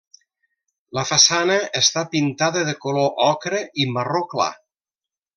[0.99, 4.49] La façana està pintada de color ocre i marró clar.